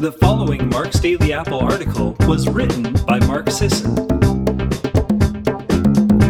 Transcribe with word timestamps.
The 0.00 0.12
following 0.12 0.70
Mark's 0.70 0.98
Daily 0.98 1.34
Apple 1.34 1.60
article 1.60 2.16
was 2.20 2.48
written 2.48 2.94
by 3.04 3.18
Mark 3.26 3.50
Sisson 3.50 3.98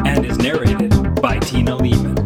and 0.05 0.27
is 0.27 0.39
narrated 0.39 0.91
by 1.23 1.39
Tina 1.39 1.77
Leaman. 1.77 2.17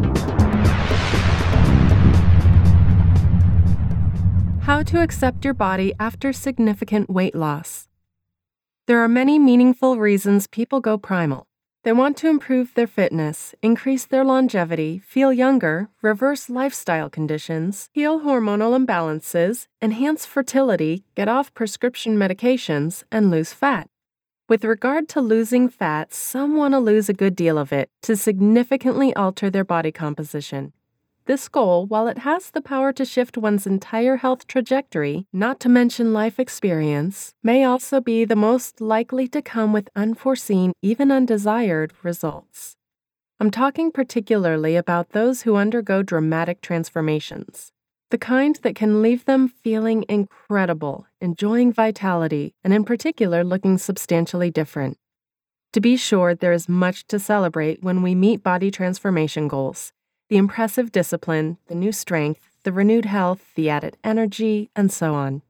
How 4.62 4.82
to 4.84 5.02
accept 5.02 5.44
your 5.44 5.52
body 5.52 5.92
after 6.00 6.32
significant 6.32 7.10
weight 7.10 7.34
loss. 7.34 7.88
There 8.86 9.04
are 9.04 9.08
many 9.08 9.38
meaningful 9.38 9.98
reasons 9.98 10.46
people 10.46 10.80
go 10.80 10.96
primal. 10.96 11.46
They 11.84 11.92
want 11.92 12.16
to 12.18 12.30
improve 12.30 12.72
their 12.72 12.86
fitness, 12.86 13.54
increase 13.60 14.06
their 14.06 14.24
longevity, 14.24 15.00
feel 15.00 15.34
younger, 15.34 15.90
reverse 16.00 16.48
lifestyle 16.48 17.10
conditions, 17.10 17.90
heal 17.92 18.20
hormonal 18.20 18.74
imbalances, 18.74 19.66
enhance 19.82 20.24
fertility, 20.24 21.04
get 21.14 21.28
off 21.28 21.52
prescription 21.52 22.16
medications, 22.16 23.04
and 23.12 23.30
lose 23.30 23.52
fat. 23.52 23.86
With 24.48 24.64
regard 24.64 25.10
to 25.10 25.20
losing 25.20 25.68
fat, 25.68 26.14
some 26.14 26.56
want 26.56 26.72
to 26.72 26.78
lose 26.78 27.10
a 27.10 27.12
good 27.12 27.36
deal 27.36 27.58
of 27.58 27.70
it 27.70 27.90
to 28.04 28.16
significantly 28.16 29.14
alter 29.14 29.50
their 29.50 29.62
body 29.62 29.92
composition. 29.92 30.72
This 31.26 31.48
goal, 31.48 31.86
while 31.86 32.06
it 32.06 32.18
has 32.18 32.50
the 32.50 32.60
power 32.60 32.92
to 32.92 33.02
shift 33.02 33.38
one's 33.38 33.66
entire 33.66 34.16
health 34.16 34.46
trajectory, 34.46 35.26
not 35.32 35.58
to 35.60 35.70
mention 35.70 36.12
life 36.12 36.38
experience, 36.38 37.32
may 37.42 37.64
also 37.64 37.98
be 38.02 38.26
the 38.26 38.36
most 38.36 38.78
likely 38.78 39.26
to 39.28 39.40
come 39.40 39.72
with 39.72 39.88
unforeseen, 39.96 40.74
even 40.82 41.10
undesired 41.10 41.94
results. 42.02 42.76
I'm 43.40 43.50
talking 43.50 43.90
particularly 43.90 44.76
about 44.76 45.12
those 45.12 45.42
who 45.42 45.56
undergo 45.56 46.02
dramatic 46.02 46.60
transformations, 46.60 47.72
the 48.10 48.18
kind 48.18 48.56
that 48.56 48.74
can 48.74 49.00
leave 49.00 49.24
them 49.24 49.48
feeling 49.48 50.04
incredible, 50.10 51.06
enjoying 51.22 51.72
vitality, 51.72 52.54
and 52.62 52.74
in 52.74 52.84
particular 52.84 53.42
looking 53.42 53.78
substantially 53.78 54.50
different. 54.50 54.98
To 55.72 55.80
be 55.80 55.96
sure, 55.96 56.34
there 56.34 56.52
is 56.52 56.68
much 56.68 57.06
to 57.06 57.18
celebrate 57.18 57.82
when 57.82 58.02
we 58.02 58.14
meet 58.14 58.42
body 58.42 58.70
transformation 58.70 59.48
goals 59.48 59.93
the 60.28 60.36
impressive 60.36 60.90
discipline, 60.90 61.58
the 61.66 61.74
new 61.74 61.92
strength, 61.92 62.50
the 62.62 62.72
renewed 62.72 63.04
health, 63.04 63.52
the 63.54 63.68
added 63.68 63.96
energy, 64.02 64.70
and 64.74 64.90
so 64.90 65.14
on. 65.14 65.42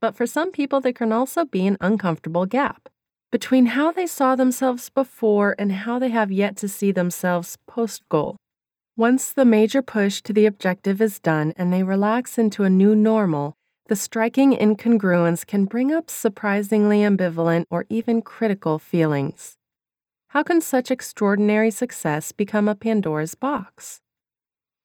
But 0.00 0.16
for 0.16 0.26
some 0.26 0.52
people, 0.52 0.80
there 0.80 0.92
can 0.92 1.12
also 1.12 1.44
be 1.44 1.66
an 1.66 1.76
uncomfortable 1.80 2.46
gap 2.46 2.88
between 3.30 3.66
how 3.66 3.92
they 3.92 4.06
saw 4.06 4.36
themselves 4.36 4.88
before 4.88 5.54
and 5.58 5.72
how 5.72 5.98
they 5.98 6.10
have 6.10 6.30
yet 6.30 6.56
to 6.56 6.68
see 6.68 6.92
themselves 6.92 7.58
post 7.66 8.08
goal. 8.08 8.36
Once 8.96 9.32
the 9.32 9.44
major 9.44 9.82
push 9.82 10.22
to 10.22 10.32
the 10.32 10.46
objective 10.46 11.00
is 11.02 11.18
done 11.18 11.52
and 11.56 11.72
they 11.72 11.82
relax 11.82 12.38
into 12.38 12.64
a 12.64 12.70
new 12.70 12.94
normal, 12.94 13.54
the 13.88 13.96
striking 13.96 14.52
incongruence 14.52 15.46
can 15.46 15.64
bring 15.64 15.92
up 15.92 16.08
surprisingly 16.08 17.00
ambivalent 17.00 17.66
or 17.70 17.84
even 17.88 18.22
critical 18.22 18.78
feelings. 18.78 19.56
How 20.28 20.42
can 20.42 20.60
such 20.60 20.90
extraordinary 20.90 21.70
success 21.70 22.32
become 22.32 22.68
a 22.68 22.74
Pandora's 22.74 23.34
box? 23.34 24.00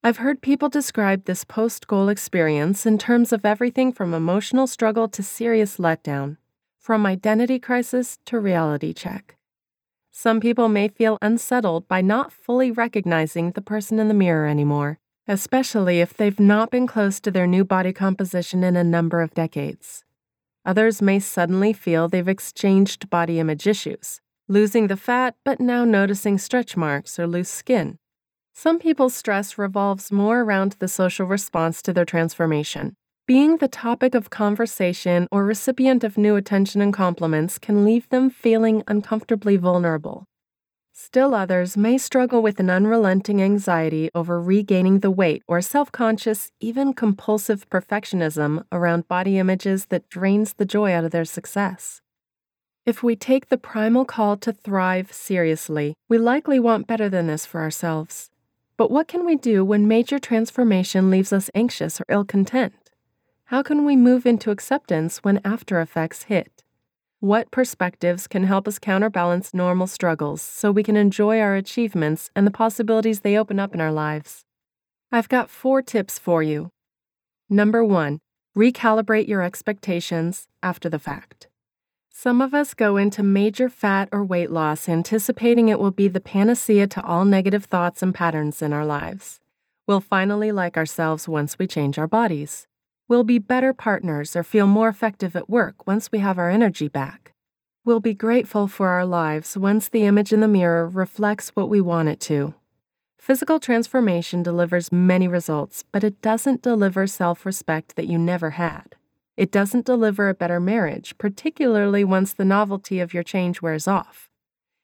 I've 0.03 0.17
heard 0.17 0.41
people 0.41 0.67
describe 0.67 1.25
this 1.25 1.43
post 1.43 1.85
goal 1.85 2.09
experience 2.09 2.87
in 2.87 2.97
terms 2.97 3.31
of 3.31 3.45
everything 3.45 3.93
from 3.93 4.15
emotional 4.15 4.65
struggle 4.65 5.07
to 5.09 5.21
serious 5.21 5.77
letdown, 5.77 6.37
from 6.79 7.05
identity 7.05 7.59
crisis 7.59 8.17
to 8.25 8.39
reality 8.39 8.93
check. 8.93 9.37
Some 10.11 10.39
people 10.39 10.69
may 10.69 10.87
feel 10.87 11.19
unsettled 11.21 11.87
by 11.87 12.01
not 12.01 12.31
fully 12.31 12.71
recognizing 12.71 13.51
the 13.51 13.61
person 13.61 13.99
in 13.99 14.07
the 14.07 14.15
mirror 14.15 14.47
anymore, 14.47 14.97
especially 15.27 15.99
if 15.99 16.15
they've 16.15 16.39
not 16.39 16.71
been 16.71 16.87
close 16.87 17.19
to 17.19 17.29
their 17.29 17.45
new 17.45 17.63
body 17.63 17.93
composition 17.93 18.63
in 18.63 18.75
a 18.75 18.83
number 18.83 19.21
of 19.21 19.35
decades. 19.35 20.03
Others 20.65 21.03
may 21.03 21.19
suddenly 21.19 21.73
feel 21.73 22.07
they've 22.07 22.27
exchanged 22.27 23.07
body 23.11 23.39
image 23.39 23.67
issues, 23.67 24.19
losing 24.47 24.87
the 24.87 24.97
fat 24.97 25.35
but 25.45 25.59
now 25.59 25.85
noticing 25.85 26.39
stretch 26.39 26.75
marks 26.75 27.19
or 27.19 27.27
loose 27.27 27.49
skin 27.49 27.99
some 28.53 28.79
people's 28.79 29.15
stress 29.15 29.57
revolves 29.57 30.11
more 30.11 30.41
around 30.41 30.73
the 30.79 30.87
social 30.87 31.25
response 31.25 31.81
to 31.81 31.93
their 31.93 32.05
transformation. 32.05 32.95
Being 33.27 33.57
the 33.57 33.67
topic 33.67 34.15
of 34.15 34.29
conversation 34.29 35.27
or 35.31 35.45
recipient 35.45 36.03
of 36.03 36.17
new 36.17 36.35
attention 36.35 36.81
and 36.81 36.93
compliments 36.93 37.57
can 37.59 37.85
leave 37.85 38.09
them 38.09 38.29
feeling 38.29 38.83
uncomfortably 38.87 39.57
vulnerable. 39.57 40.25
Still 40.91 41.33
others 41.33 41.77
may 41.77 41.97
struggle 41.97 42.41
with 42.41 42.59
an 42.59 42.69
unrelenting 42.69 43.41
anxiety 43.41 44.09
over 44.13 44.41
regaining 44.41 44.99
the 44.99 45.11
weight 45.11 45.43
or 45.47 45.61
self 45.61 45.91
conscious, 45.91 46.51
even 46.59 46.93
compulsive 46.93 47.69
perfectionism 47.69 48.65
around 48.71 49.07
body 49.07 49.37
images 49.37 49.85
that 49.85 50.09
drains 50.09 50.53
the 50.53 50.65
joy 50.65 50.91
out 50.91 51.05
of 51.05 51.11
their 51.11 51.25
success. 51.25 52.01
If 52.85 53.03
we 53.03 53.15
take 53.15 53.49
the 53.49 53.57
primal 53.57 54.05
call 54.05 54.37
to 54.37 54.51
thrive 54.51 55.13
seriously, 55.13 55.93
we 56.09 56.17
likely 56.17 56.59
want 56.59 56.87
better 56.87 57.07
than 57.07 57.27
this 57.27 57.45
for 57.45 57.61
ourselves. 57.61 58.30
But 58.81 58.89
what 58.89 59.07
can 59.07 59.27
we 59.27 59.35
do 59.35 59.63
when 59.63 59.87
major 59.87 60.17
transformation 60.17 61.11
leaves 61.11 61.31
us 61.31 61.51
anxious 61.53 62.01
or 62.01 62.05
ill 62.09 62.25
content? 62.25 62.73
How 63.43 63.61
can 63.61 63.85
we 63.85 63.95
move 63.95 64.25
into 64.25 64.49
acceptance 64.49 65.19
when 65.19 65.39
after 65.45 65.79
effects 65.79 66.23
hit? 66.23 66.63
What 67.19 67.51
perspectives 67.51 68.25
can 68.25 68.45
help 68.45 68.67
us 68.67 68.79
counterbalance 68.79 69.53
normal 69.53 69.85
struggles 69.85 70.41
so 70.41 70.71
we 70.71 70.81
can 70.81 70.97
enjoy 70.97 71.39
our 71.39 71.53
achievements 71.53 72.31
and 72.35 72.47
the 72.47 72.49
possibilities 72.49 73.19
they 73.19 73.37
open 73.37 73.59
up 73.59 73.75
in 73.75 73.81
our 73.81 73.91
lives? 73.91 74.45
I've 75.11 75.29
got 75.29 75.51
four 75.51 75.83
tips 75.83 76.17
for 76.17 76.41
you. 76.41 76.71
Number 77.51 77.85
one, 77.85 78.19
recalibrate 78.57 79.27
your 79.27 79.43
expectations 79.43 80.47
after 80.63 80.89
the 80.89 80.97
fact. 80.97 81.50
Some 82.23 82.39
of 82.39 82.53
us 82.53 82.75
go 82.75 82.97
into 82.97 83.23
major 83.23 83.67
fat 83.67 84.07
or 84.11 84.23
weight 84.23 84.51
loss 84.51 84.87
anticipating 84.87 85.69
it 85.69 85.79
will 85.79 85.89
be 85.89 86.07
the 86.07 86.19
panacea 86.21 86.85
to 86.85 87.03
all 87.03 87.25
negative 87.25 87.65
thoughts 87.65 88.03
and 88.03 88.13
patterns 88.13 88.61
in 88.61 88.73
our 88.73 88.85
lives. 88.85 89.39
We'll 89.87 90.01
finally 90.01 90.51
like 90.51 90.77
ourselves 90.77 91.27
once 91.27 91.57
we 91.57 91.65
change 91.65 91.97
our 91.97 92.05
bodies. 92.05 92.67
We'll 93.07 93.23
be 93.23 93.39
better 93.39 93.73
partners 93.73 94.35
or 94.35 94.43
feel 94.43 94.67
more 94.67 94.87
effective 94.87 95.35
at 95.35 95.49
work 95.49 95.87
once 95.87 96.11
we 96.11 96.19
have 96.19 96.37
our 96.37 96.51
energy 96.51 96.87
back. 96.87 97.33
We'll 97.85 97.99
be 97.99 98.13
grateful 98.13 98.67
for 98.67 98.89
our 98.89 99.03
lives 99.07 99.57
once 99.57 99.89
the 99.89 100.05
image 100.05 100.31
in 100.31 100.41
the 100.41 100.47
mirror 100.47 100.87
reflects 100.87 101.49
what 101.55 101.69
we 101.69 101.81
want 101.81 102.09
it 102.09 102.19
to. 102.29 102.53
Physical 103.17 103.59
transformation 103.59 104.43
delivers 104.43 104.91
many 104.91 105.27
results, 105.27 105.85
but 105.91 106.03
it 106.03 106.21
doesn't 106.21 106.61
deliver 106.61 107.07
self 107.07 107.47
respect 107.47 107.95
that 107.95 108.05
you 108.05 108.19
never 108.19 108.51
had. 108.51 108.95
It 109.37 109.51
doesn't 109.51 109.85
deliver 109.85 110.29
a 110.29 110.33
better 110.33 110.59
marriage, 110.59 111.17
particularly 111.17 112.03
once 112.03 112.33
the 112.33 112.45
novelty 112.45 112.99
of 112.99 113.13
your 113.13 113.23
change 113.23 113.61
wears 113.61 113.87
off. 113.87 114.29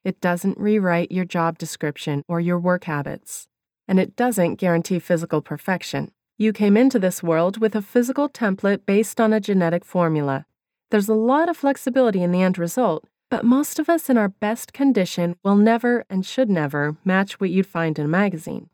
It 0.04 0.22
doesn't 0.22 0.58
rewrite 0.58 1.12
your 1.12 1.26
job 1.26 1.58
description 1.58 2.24
or 2.28 2.40
your 2.40 2.58
work 2.58 2.86
habits. 2.86 3.48
And 3.88 4.00
it 4.00 4.16
doesn't 4.16 4.56
guarantee 4.56 5.00
physical 5.00 5.42
perfection. 5.42 6.12
You 6.38 6.54
came 6.54 6.78
into 6.78 7.00
this 7.00 7.24
world 7.24 7.60
with 7.60 7.76
a 7.76 7.82
physical 7.82 8.30
template 8.30 8.86
based 8.86 9.20
on 9.20 9.34
a 9.34 9.40
genetic 9.40 9.84
formula. 9.84 10.46
There's 10.92 11.10
a 11.10 11.14
lot 11.14 11.50
of 11.50 11.58
flexibility 11.58 12.24
in 12.24 12.32
the 12.32 12.42
end 12.42 12.58
result, 12.58 13.06
but 13.30 13.44
most 13.44 13.80
of 13.80 13.90
us 13.90 14.10
in 14.10 14.18
our 14.18 14.30
best 14.30 14.72
condition 14.72 15.36
will 15.44 15.56
never 15.56 16.06
and 16.10 16.26
should 16.26 16.50
never 16.50 16.96
match 17.04 17.40
what 17.40 17.50
you'd 17.50 17.68
find 17.68 18.00
in 18.00 18.06
a 18.06 18.10
magazine. 18.10 18.70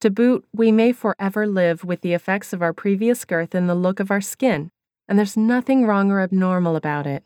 To 0.00 0.08
boot, 0.08 0.46
we 0.54 0.72
may 0.72 0.92
forever 0.92 1.46
live 1.46 1.84
with 1.84 2.00
the 2.00 2.14
effects 2.14 2.54
of 2.54 2.62
our 2.62 2.72
previous 2.72 3.26
girth 3.26 3.54
in 3.54 3.66
the 3.66 3.74
look 3.74 4.00
of 4.00 4.10
our 4.10 4.22
skin, 4.22 4.70
and 5.10 5.18
there's 5.18 5.36
nothing 5.36 5.84
wrong 5.84 6.12
or 6.12 6.20
abnormal 6.20 6.76
about 6.76 7.04
it. 7.04 7.24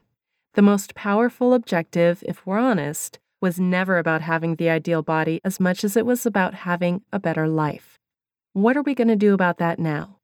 The 0.55 0.63
most 0.63 0.95
powerful 0.95 1.53
objective, 1.53 2.25
if 2.27 2.47
we're 2.47 2.59
honest, 2.59 3.19
was 3.43 3.61
never 3.61 3.99
about 3.99 4.23
having 4.23 4.57
the 4.57 4.71
ideal 4.71 5.03
body 5.03 5.39
as 5.45 5.61
much 5.61 5.85
as 5.85 5.95
it 5.95 6.07
was 6.07 6.25
about 6.25 6.55
having 6.55 7.03
a 7.13 7.19
better 7.19 7.47
life. 7.47 7.99
What 8.55 8.79
are 8.79 8.83
we 8.83 8.95
going 8.95 9.09
to 9.09 9.17
do 9.17 9.35
about 9.35 9.59
that 9.59 9.79
now? 9.79 10.17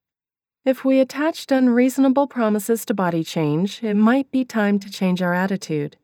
If 0.64 0.86
we 0.86 1.00
attached 1.00 1.52
unreasonable 1.52 2.28
promises 2.28 2.86
to 2.86 2.94
body 2.94 3.22
change, 3.22 3.82
it 3.82 3.94
might 3.94 4.30
be 4.30 4.42
time 4.42 4.78
to 4.78 4.90
change 4.90 5.20
our 5.20 5.34
attitude. 5.34 5.98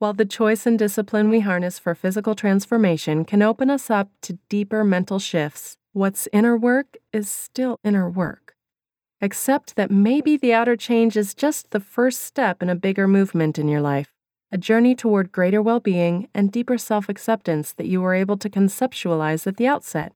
While 0.00 0.12
the 0.12 0.24
choice 0.24 0.66
and 0.66 0.76
discipline 0.76 1.30
we 1.30 1.40
harness 1.40 1.78
for 1.78 1.94
physical 1.94 2.34
transformation 2.34 3.24
can 3.24 3.42
open 3.42 3.70
us 3.70 3.90
up 3.90 4.10
to 4.22 4.40
deeper 4.48 4.82
mental 4.82 5.20
shifts, 5.20 5.76
what's 5.92 6.28
inner 6.32 6.56
work 6.56 6.96
is 7.12 7.30
still 7.30 7.78
inner 7.84 8.10
work. 8.10 8.55
Accept 9.22 9.76
that 9.76 9.90
maybe 9.90 10.36
the 10.36 10.52
outer 10.52 10.76
change 10.76 11.16
is 11.16 11.34
just 11.34 11.70
the 11.70 11.80
first 11.80 12.20
step 12.20 12.62
in 12.62 12.68
a 12.68 12.74
bigger 12.74 13.08
movement 13.08 13.58
in 13.58 13.66
your 13.66 13.80
life, 13.80 14.12
a 14.52 14.58
journey 14.58 14.94
toward 14.94 15.32
greater 15.32 15.62
well 15.62 15.80
being 15.80 16.28
and 16.34 16.52
deeper 16.52 16.76
self 16.76 17.08
acceptance 17.08 17.72
that 17.72 17.86
you 17.86 18.02
were 18.02 18.12
able 18.12 18.36
to 18.36 18.50
conceptualize 18.50 19.46
at 19.46 19.56
the 19.56 19.66
outset. 19.66 20.12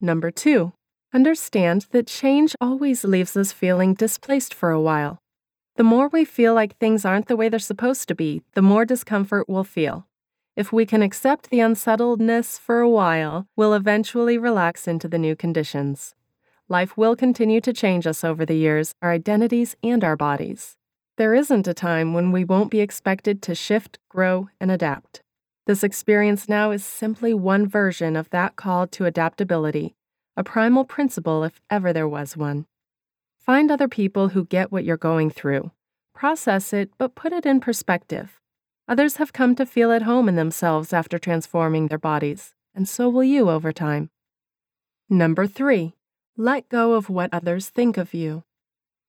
Number 0.00 0.30
two, 0.30 0.72
understand 1.12 1.86
that 1.90 2.06
change 2.06 2.54
always 2.60 3.02
leaves 3.02 3.36
us 3.36 3.50
feeling 3.50 3.92
displaced 3.92 4.54
for 4.54 4.70
a 4.70 4.80
while. 4.80 5.18
The 5.74 5.82
more 5.82 6.06
we 6.06 6.24
feel 6.24 6.54
like 6.54 6.78
things 6.78 7.04
aren't 7.04 7.26
the 7.26 7.36
way 7.36 7.48
they're 7.48 7.58
supposed 7.58 8.06
to 8.06 8.14
be, 8.14 8.42
the 8.54 8.62
more 8.62 8.84
discomfort 8.84 9.48
we'll 9.48 9.64
feel. 9.64 10.06
If 10.54 10.72
we 10.72 10.86
can 10.86 11.02
accept 11.02 11.50
the 11.50 11.58
unsettledness 11.58 12.56
for 12.56 12.78
a 12.78 12.88
while, 12.88 13.48
we'll 13.56 13.74
eventually 13.74 14.38
relax 14.38 14.86
into 14.86 15.08
the 15.08 15.18
new 15.18 15.34
conditions. 15.34 16.14
Life 16.68 16.96
will 16.96 17.14
continue 17.14 17.60
to 17.60 17.72
change 17.72 18.08
us 18.08 18.24
over 18.24 18.44
the 18.44 18.56
years, 18.56 18.92
our 19.00 19.12
identities, 19.12 19.76
and 19.84 20.02
our 20.02 20.16
bodies. 20.16 20.74
There 21.16 21.32
isn't 21.32 21.68
a 21.68 21.74
time 21.74 22.12
when 22.12 22.32
we 22.32 22.44
won't 22.44 22.72
be 22.72 22.80
expected 22.80 23.40
to 23.42 23.54
shift, 23.54 24.00
grow, 24.08 24.48
and 24.60 24.72
adapt. 24.72 25.22
This 25.66 25.84
experience 25.84 26.48
now 26.48 26.72
is 26.72 26.84
simply 26.84 27.32
one 27.32 27.68
version 27.68 28.16
of 28.16 28.30
that 28.30 28.56
call 28.56 28.88
to 28.88 29.04
adaptability, 29.04 29.94
a 30.36 30.42
primal 30.42 30.84
principle 30.84 31.44
if 31.44 31.60
ever 31.70 31.92
there 31.92 32.08
was 32.08 32.36
one. 32.36 32.66
Find 33.38 33.70
other 33.70 33.88
people 33.88 34.30
who 34.30 34.44
get 34.44 34.72
what 34.72 34.84
you're 34.84 34.96
going 34.96 35.30
through. 35.30 35.70
Process 36.14 36.72
it, 36.72 36.90
but 36.98 37.14
put 37.14 37.32
it 37.32 37.46
in 37.46 37.60
perspective. 37.60 38.40
Others 38.88 39.16
have 39.16 39.32
come 39.32 39.54
to 39.54 39.66
feel 39.66 39.92
at 39.92 40.02
home 40.02 40.28
in 40.28 40.34
themselves 40.34 40.92
after 40.92 41.18
transforming 41.18 41.86
their 41.86 41.98
bodies, 41.98 42.54
and 42.74 42.88
so 42.88 43.08
will 43.08 43.24
you 43.24 43.50
over 43.50 43.72
time. 43.72 44.10
Number 45.08 45.46
three, 45.46 45.95
let 46.38 46.68
go 46.68 46.92
of 46.92 47.08
what 47.08 47.32
others 47.32 47.70
think 47.70 47.96
of 47.96 48.12
you. 48.12 48.42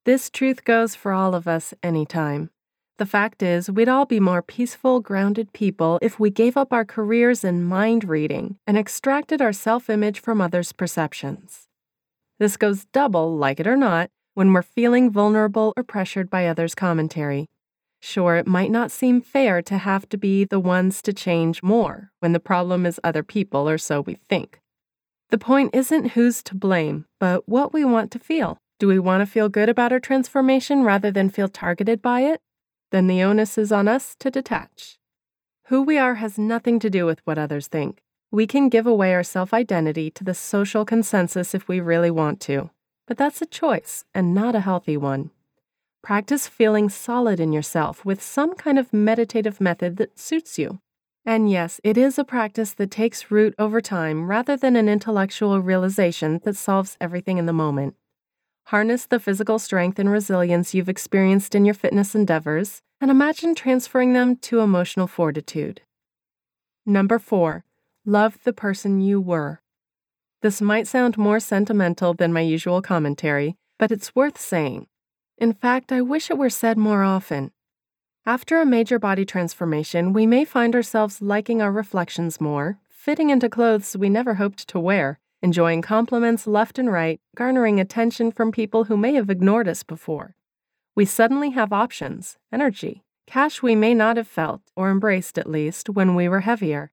This 0.06 0.30
truth 0.30 0.64
goes 0.64 0.96
for 0.96 1.12
all 1.12 1.36
of 1.36 1.48
us 1.48 1.74
anytime. 1.84 2.50
The 2.98 3.06
fact 3.06 3.44
is, 3.44 3.70
we'd 3.70 3.90
all 3.90 4.06
be 4.06 4.20
more 4.20 4.42
peaceful, 4.42 5.02
grounded 5.02 5.52
people 5.52 6.00
if 6.02 6.20
we 6.20 6.30
gave 6.30 6.56
up 6.56 6.72
our 6.72 6.86
careers 6.86 7.44
in 7.44 7.64
mind 7.64 8.06
reading 8.06 8.58
and 8.66 8.78
extracted 8.78 9.42
our 9.42 9.54
self 9.54 9.90
image 9.90 10.22
from 10.22 10.40
others' 10.40 10.72
perceptions. 10.72 11.68
This 12.40 12.56
goes 12.56 12.86
double, 12.86 13.36
like 13.36 13.60
it 13.60 13.68
or 13.68 13.78
not, 13.78 14.10
when 14.34 14.54
we're 14.54 14.62
feeling 14.62 15.12
vulnerable 15.12 15.74
or 15.76 15.84
pressured 15.84 16.30
by 16.30 16.48
others' 16.48 16.76
commentary. 16.76 17.48
Sure, 18.00 18.38
it 18.38 18.48
might 18.48 18.72
not 18.72 18.92
seem 18.92 19.22
fair 19.22 19.62
to 19.64 19.78
have 19.78 20.08
to 20.10 20.18
be 20.18 20.46
the 20.46 20.60
ones 20.60 21.02
to 21.02 21.12
change 21.12 21.62
more 21.62 22.12
when 22.20 22.32
the 22.32 22.40
problem 22.40 22.86
is 22.86 23.02
other 23.04 23.24
people, 23.24 23.68
or 23.68 23.78
so 23.78 24.02
we 24.02 24.16
think. 24.16 24.60
The 25.30 25.38
point 25.38 25.76
isn't 25.76 26.12
who's 26.12 26.42
to 26.44 26.56
blame, 26.56 27.06
but 27.20 27.48
what 27.50 27.74
we 27.74 27.84
want 27.84 28.12
to 28.12 28.20
feel. 28.20 28.58
Do 28.80 28.88
we 28.88 29.00
want 29.00 29.22
to 29.22 29.26
feel 29.26 29.50
good 29.50 29.68
about 29.68 29.92
our 29.92 30.00
transformation 30.00 30.84
rather 30.84 31.12
than 31.12 31.30
feel 31.30 31.50
targeted 31.50 32.02
by 32.02 32.22
it? 32.22 32.42
Then 32.92 33.08
the 33.08 33.24
onus 33.24 33.58
is 33.58 33.72
on 33.72 33.88
us 33.88 34.16
to 34.20 34.32
detach. 34.32 34.98
Who 35.66 35.82
we 35.82 35.98
are 35.98 36.16
has 36.16 36.38
nothing 36.38 36.80
to 36.80 36.90
do 36.90 37.06
with 37.06 37.20
what 37.26 37.38
others 37.38 37.68
think. 37.68 38.02
We 38.32 38.48
can 38.48 38.70
give 38.70 38.88
away 38.88 39.14
our 39.14 39.24
self 39.24 39.54
identity 39.54 40.12
to 40.12 40.24
the 40.24 40.34
social 40.34 40.86
consensus 40.86 41.54
if 41.54 41.68
we 41.68 41.80
really 41.80 42.12
want 42.12 42.40
to, 42.42 42.70
but 43.06 43.18
that's 43.18 43.42
a 43.42 43.46
choice 43.46 44.06
and 44.14 44.34
not 44.34 44.56
a 44.56 44.62
healthy 44.62 44.96
one. 44.96 45.32
Practice 46.02 46.48
feeling 46.48 46.88
solid 46.88 47.40
in 47.40 47.52
yourself 47.52 48.06
with 48.06 48.22
some 48.22 48.54
kind 48.56 48.80
of 48.80 48.94
meditative 48.94 49.60
method 49.60 49.98
that 49.98 50.18
suits 50.18 50.58
you. 50.58 50.80
And 51.28 51.50
yes, 51.50 51.82
it 51.84 51.98
is 51.98 52.18
a 52.18 52.24
practice 52.24 52.74
that 52.76 52.90
takes 52.90 53.30
root 53.30 53.54
over 53.60 53.82
time 53.82 54.30
rather 54.30 54.56
than 54.56 54.78
an 54.78 54.88
intellectual 54.88 55.60
realization 55.60 56.40
that 56.46 56.56
solves 56.56 56.96
everything 57.02 57.38
in 57.38 57.46
the 57.46 57.52
moment. 57.52 57.96
Harness 58.68 59.06
the 59.06 59.20
physical 59.20 59.60
strength 59.60 60.00
and 60.00 60.10
resilience 60.10 60.74
you've 60.74 60.88
experienced 60.88 61.54
in 61.54 61.66
your 61.66 61.74
fitness 61.74 62.16
endeavors 62.16 62.82
and 63.02 63.12
imagine 63.12 63.56
transferring 63.56 64.14
them 64.14 64.38
to 64.38 64.62
emotional 64.62 65.06
fortitude. 65.06 65.82
Number 66.86 67.20
four, 67.20 67.66
love 68.06 68.38
the 68.46 68.54
person 68.54 69.02
you 69.02 69.20
were. 69.20 69.60
This 70.42 70.62
might 70.62 70.88
sound 70.88 71.18
more 71.18 71.42
sentimental 71.42 72.14
than 72.14 72.32
my 72.32 72.40
usual 72.40 72.82
commentary, 72.82 73.58
but 73.78 73.92
it's 73.92 74.16
worth 74.16 74.40
saying. 74.40 74.88
In 75.38 75.52
fact, 75.52 75.92
I 75.92 76.00
wish 76.00 76.32
it 76.32 76.38
were 76.38 76.50
said 76.50 76.78
more 76.78 77.04
often. 77.04 77.52
After 78.28 78.60
a 78.60 78.66
major 78.66 79.00
body 79.00 79.24
transformation, 79.24 80.12
we 80.12 80.26
may 80.26 80.44
find 80.44 80.76
ourselves 80.76 81.22
liking 81.22 81.62
our 81.62 81.72
reflections 81.72 82.42
more, 82.42 82.78
fitting 82.90 83.30
into 83.30 83.48
clothes 83.48 83.96
we 83.96 84.10
never 84.10 84.34
hoped 84.34 84.68
to 84.68 84.82
wear, 84.82 85.22
enjoying 85.42 85.82
compliments 85.82 86.46
left 86.46 86.78
and 86.78 86.92
right, 86.92 87.22
garnering 87.38 87.80
attention 87.80 88.34
from 88.34 88.52
people 88.52 88.84
who 88.84 88.98
may 88.98 89.14
have 89.14 89.30
ignored 89.30 89.70
us 89.70 89.82
before. 89.82 90.36
We 90.94 91.06
suddenly 91.06 91.52
have 91.52 91.72
options, 91.72 92.38
energy, 92.52 93.02
cash 93.28 93.64
we 93.64 93.76
may 93.76 93.94
not 93.94 94.18
have 94.18 94.28
felt, 94.28 94.62
or 94.76 94.92
embraced 94.92 95.38
at 95.38 95.50
least, 95.50 95.90
when 95.90 96.14
we 96.14 96.28
were 96.28 96.42
heavier. 96.42 96.92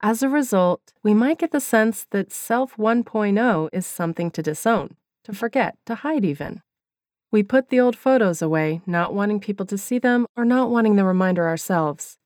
As 0.00 0.20
a 0.20 0.28
result, 0.28 0.92
we 1.04 1.14
might 1.14 1.38
get 1.38 1.52
the 1.52 1.60
sense 1.60 2.08
that 2.10 2.32
Self 2.32 2.76
1.0 2.76 3.68
is 3.72 3.86
something 3.86 4.32
to 4.32 4.42
disown, 4.42 4.96
to 5.22 5.32
forget, 5.32 5.76
to 5.86 5.94
hide 5.94 6.24
even. 6.24 6.60
We 7.32 7.42
put 7.42 7.70
the 7.70 7.80
old 7.80 7.96
photos 7.96 8.42
away, 8.42 8.82
not 8.86 9.14
wanting 9.14 9.40
people 9.40 9.64
to 9.66 9.78
see 9.78 9.98
them 9.98 10.26
or 10.36 10.44
not 10.44 10.68
wanting 10.68 10.96
the 10.96 11.04
reminder 11.04 11.48
ourselves. 11.48 12.18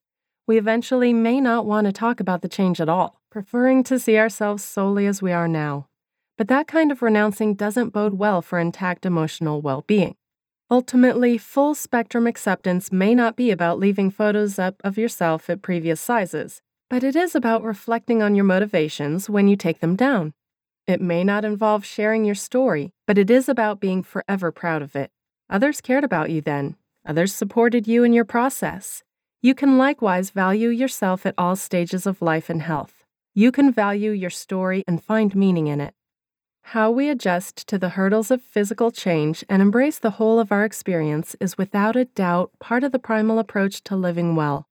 We 0.48 0.58
eventually 0.58 1.12
may 1.12 1.40
not 1.40 1.64
want 1.64 1.86
to 1.86 1.92
talk 1.92 2.18
about 2.18 2.42
the 2.42 2.48
change 2.48 2.80
at 2.80 2.88
all, 2.88 3.20
preferring 3.30 3.84
to 3.84 4.00
see 4.00 4.18
ourselves 4.18 4.64
solely 4.64 5.06
as 5.06 5.22
we 5.22 5.30
are 5.30 5.46
now. 5.46 5.86
But 6.36 6.48
that 6.48 6.66
kind 6.66 6.90
of 6.90 7.02
renouncing 7.02 7.54
doesn't 7.54 7.90
bode 7.90 8.14
well 8.14 8.42
for 8.42 8.58
intact 8.58 9.06
emotional 9.06 9.62
well 9.62 9.84
being. 9.86 10.16
Ultimately, 10.72 11.38
full 11.38 11.76
spectrum 11.76 12.26
acceptance 12.26 12.90
may 12.90 13.14
not 13.14 13.36
be 13.36 13.52
about 13.52 13.78
leaving 13.78 14.10
photos 14.10 14.58
up 14.58 14.74
of 14.82 14.98
yourself 14.98 15.48
at 15.48 15.62
previous 15.62 16.00
sizes, 16.00 16.62
but 16.90 17.04
it 17.04 17.14
is 17.14 17.36
about 17.36 17.62
reflecting 17.62 18.22
on 18.22 18.34
your 18.34 18.44
motivations 18.44 19.30
when 19.30 19.46
you 19.46 19.54
take 19.54 19.78
them 19.78 19.94
down. 19.94 20.32
It 20.86 21.00
may 21.00 21.24
not 21.24 21.44
involve 21.44 21.84
sharing 21.84 22.24
your 22.24 22.36
story, 22.36 22.92
but 23.06 23.18
it 23.18 23.28
is 23.28 23.48
about 23.48 23.80
being 23.80 24.04
forever 24.04 24.52
proud 24.52 24.82
of 24.82 24.94
it. 24.94 25.10
Others 25.50 25.80
cared 25.80 26.04
about 26.04 26.30
you 26.30 26.40
then, 26.40 26.76
others 27.04 27.34
supported 27.34 27.88
you 27.88 28.04
in 28.04 28.12
your 28.12 28.24
process. 28.24 29.02
You 29.42 29.54
can 29.54 29.78
likewise 29.78 30.30
value 30.30 30.68
yourself 30.68 31.26
at 31.26 31.34
all 31.36 31.56
stages 31.56 32.06
of 32.06 32.22
life 32.22 32.48
and 32.48 32.62
health. 32.62 33.04
You 33.34 33.50
can 33.50 33.72
value 33.72 34.12
your 34.12 34.30
story 34.30 34.84
and 34.86 35.02
find 35.02 35.34
meaning 35.34 35.66
in 35.66 35.80
it. 35.80 35.94
How 36.70 36.90
we 36.90 37.08
adjust 37.08 37.66
to 37.68 37.78
the 37.78 37.90
hurdles 37.90 38.30
of 38.30 38.42
physical 38.42 38.90
change 38.90 39.44
and 39.48 39.62
embrace 39.62 39.98
the 39.98 40.12
whole 40.12 40.38
of 40.38 40.50
our 40.50 40.64
experience 40.64 41.36
is 41.40 41.58
without 41.58 41.96
a 41.96 42.06
doubt 42.06 42.50
part 42.60 42.82
of 42.82 42.92
the 42.92 42.98
primal 42.98 43.38
approach 43.38 43.82
to 43.84 43.96
living 43.96 44.36
well. 44.36 44.66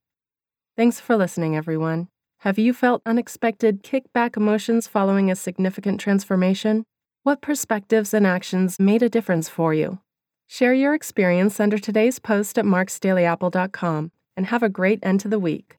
Thanks 0.75 0.99
for 0.99 1.15
listening, 1.15 1.55
everyone. 1.55 2.09
Have 2.45 2.59
you 2.59 2.73
felt 2.73 3.01
unexpected 3.07 3.81
kickback 3.81 4.37
emotions 4.37 4.85
following 4.85 5.31
a 5.31 5.35
significant 5.35 5.99
transformation? 5.99 6.85
What 7.23 7.41
perspectives 7.41 8.13
and 8.13 8.27
actions 8.27 8.79
made 8.79 9.01
a 9.01 9.09
difference 9.09 9.49
for 9.49 9.73
you? 9.73 9.97
Share 10.45 10.75
your 10.75 10.93
experience 10.93 11.59
under 11.59 11.79
today's 11.79 12.19
post 12.19 12.59
at 12.59 12.65
marksdailyapple.com 12.65 14.11
and 14.37 14.45
have 14.45 14.61
a 14.61 14.69
great 14.69 14.99
end 15.01 15.21
to 15.21 15.27
the 15.27 15.39
week. 15.39 15.77